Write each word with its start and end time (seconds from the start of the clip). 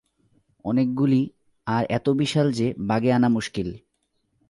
অনেকগুলি, 0.65 1.21
আর 1.67 1.83
এত 1.89 2.09
বিশাল 2.09 2.51
যে 2.51 2.73
বাগে 2.79 3.11
আনা 3.11 3.29
মুস্কিল। 3.29 3.69